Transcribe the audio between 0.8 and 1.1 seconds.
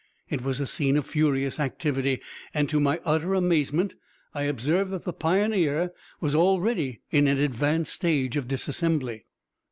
of